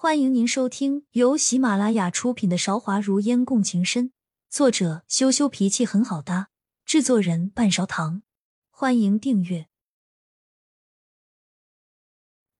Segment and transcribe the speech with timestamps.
[0.00, 4.10] 欢迎您收听由喜马拉雅出品的《韶华如烟共情深》，
[4.48, 6.50] 作者羞羞脾气很好搭，
[6.84, 8.22] 制作人半勺糖。
[8.70, 9.66] 欢迎订阅。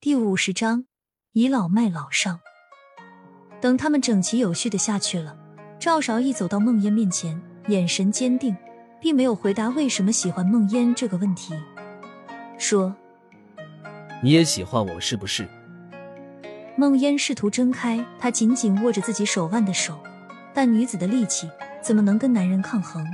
[0.01, 0.87] 第五十章：
[1.31, 2.41] 倚老卖老上。
[3.61, 5.39] 等他们整齐有序的下去了，
[5.79, 8.57] 赵少义走到孟烟面前，眼神坚定，
[9.01, 11.55] 并没有回答为什么喜欢孟烟这个问题，
[12.59, 12.97] 说
[14.25, 15.49] ：“你也喜欢我是不是？”
[16.79, 19.99] 孟烟试图挣开他紧紧握着自己手腕的手，
[20.55, 21.51] 但女子的力气
[21.83, 23.05] 怎么能跟男人抗衡？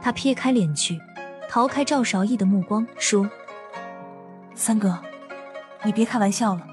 [0.00, 0.98] 他撇开脸去，
[1.50, 3.28] 逃开赵韶义的目光，说
[4.56, 4.98] ：“三哥，
[5.84, 6.66] 你别开玩笑了，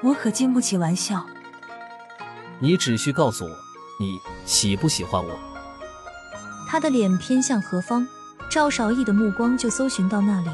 [0.00, 1.22] 我可经不起玩笑。
[2.58, 3.50] 你只需告诉我，
[4.00, 5.38] 你喜不喜欢我。”
[6.66, 8.08] 他的脸偏向何方，
[8.50, 10.48] 赵韶义的目光就搜寻到那里。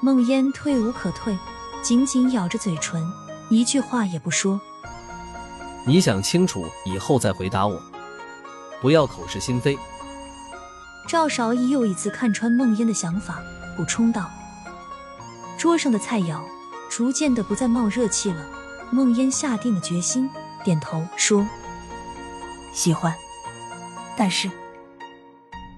[0.00, 1.36] 梦烟退无可退。
[1.82, 3.04] 紧紧咬着嘴唇，
[3.48, 4.60] 一句话也不说。
[5.84, 7.82] 你想清楚以后再回答我，
[8.80, 9.76] 不要口是心非。
[11.08, 13.42] 赵少义又一次看穿孟烟的想法，
[13.76, 14.30] 补充道
[15.58, 16.40] ：“桌上的菜肴
[16.88, 18.46] 逐渐的不再冒热气了。”
[18.92, 20.30] 孟烟下定了决心，
[20.62, 21.44] 点头说
[22.72, 23.12] ：“喜欢。”
[24.16, 24.48] 但是，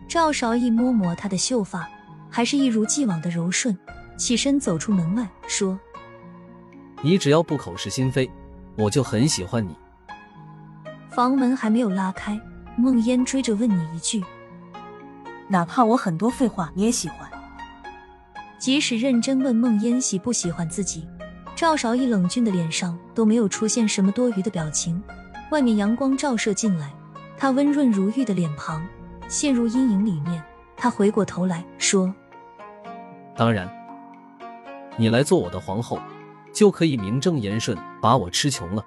[0.07, 1.89] 赵少义摸摸她的秀发，
[2.29, 3.79] 还是一如既往的柔顺，
[4.19, 5.79] 起身走出门外，说。
[7.03, 8.31] 你只要不口是心非，
[8.77, 9.77] 我就很喜欢你。
[11.11, 12.41] 房门还没有拉开，
[12.77, 14.25] 梦烟追着问你一句
[15.49, 17.31] ：“哪怕我很多废话你也喜欢？”
[18.59, 21.07] 即使认真问梦烟喜不喜欢自己，
[21.55, 25.03] 赵少义冷峻的脸上都没有出现什么多余的表情。
[25.51, 26.91] 外面阳光照射进来，
[27.37, 28.85] 他温润如玉的脸庞
[29.29, 30.43] 陷入阴影里面。
[30.77, 32.13] 他回过头来说
[33.37, 33.71] ：“当然，
[34.97, 36.01] 你来做我的皇后。”
[36.55, 38.83] 就可以名正言顺把我吃穷了。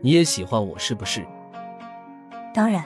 [0.00, 1.26] 你也喜欢我是不是？
[2.54, 2.84] 当然。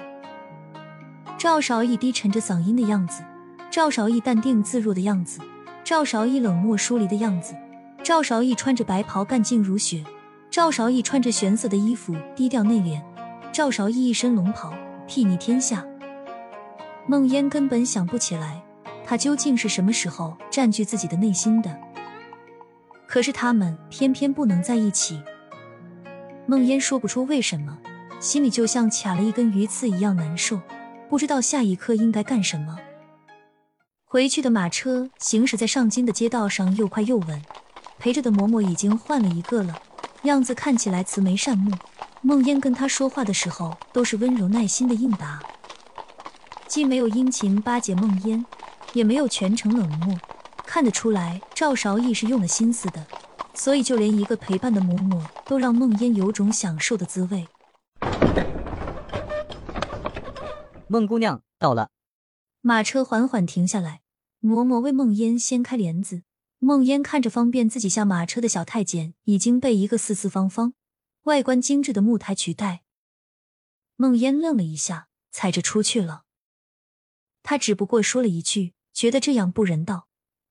[1.37, 3.23] 赵少义低沉着嗓音的样子，
[3.71, 5.41] 赵少义淡定自若的样子，
[5.85, 7.55] 赵少义冷漠疏离的样子，
[8.03, 10.03] 赵少义穿着白袍干净如雪，
[10.51, 13.01] 赵少义穿着玄色的衣服低调内敛，
[13.53, 14.73] 赵少义一身龙袍
[15.07, 15.85] 睥睨天下。
[17.07, 18.61] 孟烟根本想不起来，
[19.05, 21.88] 他究竟是什么时候占据自己的内心的。
[23.09, 25.21] 可是他们偏偏不能在一起。
[26.47, 27.79] 孟烟说不出为什么，
[28.21, 30.61] 心里就像卡了一根鱼刺一样难受，
[31.09, 32.79] 不知道下一刻应该干什么。
[34.05, 37.43] 回去的马车行驶在上京的街道上，又快又稳。
[37.99, 39.75] 陪着的嬷嬷已经换了一个了，
[40.23, 41.75] 样子看起来慈眉善目。
[42.21, 45.43] 孟烟跟他说话的时候，都是温柔耐心的应答，
[46.67, 48.45] 既没有殷勤巴结孟烟，
[48.93, 50.17] 也没有全程冷漠。
[50.69, 53.07] 看得出来，赵韶义是用了心思的，
[53.55, 57.49] 所以就连一个陪伴的嬷嬷都让孟烟有种享受的滋味。
[60.87, 61.89] 孟姑娘到了，
[62.61, 64.03] 马车缓缓停下来，
[64.43, 66.23] 嬷嬷为孟烟掀开帘子。
[66.59, 70.75] 孟烟看着方便自己下马车的小太监，已经被一个四四方方、
[71.23, 72.83] 外观精致的木台取代。
[73.97, 76.25] 孟烟愣了一下，踩着出去了。
[77.43, 80.08] 他只不过说了一句，觉得这样不人道。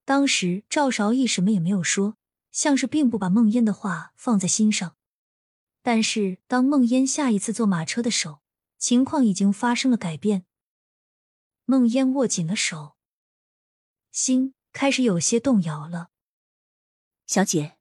[0.07, 2.15] 当时赵韶义什么也没有说，
[2.49, 4.95] 像是并不把孟烟的话放在心上。
[5.81, 8.39] 但是当孟烟下一次坐马车的时候，
[8.77, 10.45] 情况已经发生了改变。
[11.65, 12.95] 孟烟握紧了手，
[14.13, 16.07] 心开始有些动摇了。
[17.25, 17.75] 小姐，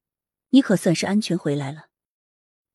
[0.48, 1.90] 你可算是安全回来了。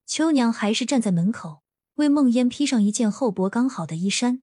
[0.06, 1.62] 秋娘还是站在门口，
[1.96, 4.42] 为孟烟披上一件厚薄刚好的衣衫。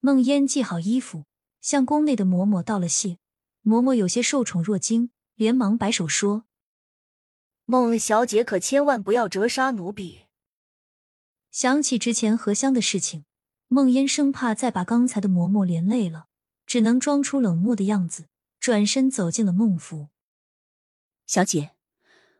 [0.00, 1.26] 孟烟系好衣服，
[1.60, 3.18] 向宫内的嬷嬷道了谢。
[3.64, 6.44] 嬷嬷有些受宠若惊，连忙摆手说
[7.64, 10.22] ：“孟小姐可千万不要折杀奴婢。”
[11.52, 13.24] 想起之前荷香的事情，
[13.68, 16.26] 孟烟生怕再把刚才的嬷嬷连累了，
[16.66, 18.26] 只能装出冷漠的样子，
[18.58, 20.08] 转身走进了孟府。
[21.26, 21.76] 小姐，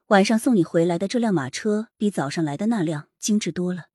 [0.07, 3.87] 晚上送你回来的这辆马车比早上来的那辆精致多了，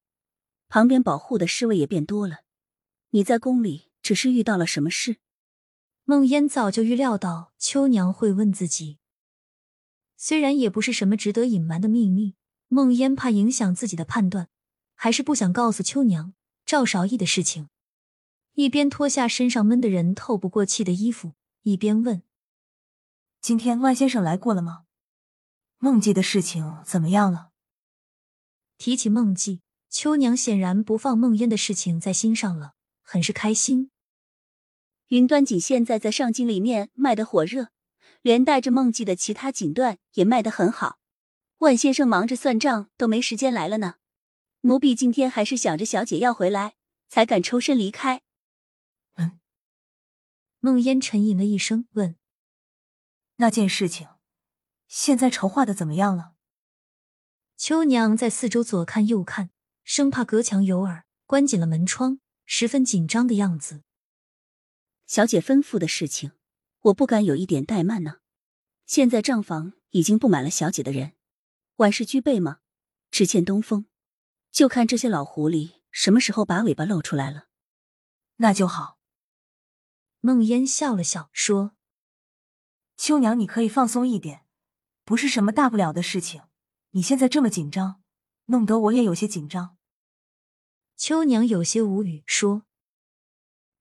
[0.69, 2.39] 旁边保护的侍卫也变多了。
[3.09, 5.17] 你在宫里只是遇到了什么事？
[6.09, 8.97] 孟烟早就预料到秋娘会问自己，
[10.15, 12.35] 虽然也不是什么值得隐瞒的秘密，
[12.69, 14.47] 孟烟怕影响自己的判断，
[14.95, 16.33] 还是不想告诉秋娘
[16.65, 17.67] 赵韶义的事情。
[18.53, 21.33] 一边脱下身上闷得人透不过气的衣服，
[21.63, 22.23] 一边问
[23.41, 24.85] ：“今天万先生来过了吗？
[25.77, 27.49] 孟记的事情怎么样了？”
[28.79, 33.91] 提起孟记，秋娘显然不放孟烟的事情在心上了，很是开心。
[35.07, 37.69] 云端锦现在在上京里面卖的火热，
[38.21, 40.99] 连带着梦记的其他锦缎也卖得很好。
[41.59, 43.95] 万先生忙着算账，都没时间来了呢。
[44.61, 46.75] 奴婢今天还是想着小姐要回来，
[47.07, 48.21] 才敢抽身离开。
[49.15, 49.39] 嗯。
[50.59, 52.17] 孟烟沉吟了一声，问
[53.37, 54.07] ：“那件事情，
[54.87, 56.33] 现在筹划的怎么样了？”
[57.55, 59.51] 秋娘在四周左看右看，
[59.83, 63.83] 生怕隔墙有耳，关紧了门窗，十分紧张的样子。
[65.07, 66.33] 小姐吩咐的事情，
[66.81, 68.17] 我不敢有一点怠慢呢。
[68.85, 71.13] 现在账房已经布满了小姐的人，
[71.77, 72.59] 万事俱备吗？
[73.09, 73.85] 只欠东风，
[74.51, 77.47] 就看这些老狐狸什么时候把尾巴露出来了。
[78.35, 78.99] 那就好。
[80.19, 81.71] 孟烟笑了笑说
[82.97, 84.45] ：“秋娘，你可以放松一点，
[85.05, 86.43] 不是什么大不了的事情。”
[86.91, 88.01] 你现在这么紧张，
[88.45, 89.77] 弄得我也有些紧张。
[90.95, 92.63] 秋娘有些无语，说：“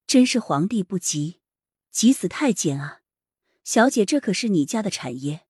[0.07, 1.41] 真是皇帝不急，
[1.91, 3.01] 急死太监啊！
[3.65, 5.45] 小姐，这可是你家的产业，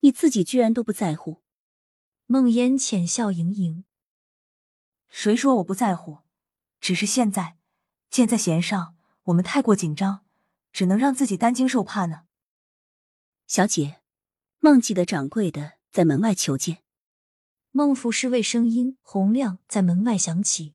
[0.00, 1.42] 你自己居然都不在乎。”
[2.24, 3.84] 孟烟浅笑盈盈
[5.10, 6.20] ：“谁说我不在乎？
[6.80, 7.58] 只是现在
[8.08, 10.24] 箭在弦上，我们太过紧张，
[10.72, 12.22] 只能让自己担惊受怕呢。”
[13.46, 14.00] 小姐，
[14.58, 16.82] 孟记得掌柜的在门外求见。
[17.72, 20.74] 孟府侍卫声音洪亮在门外响起：“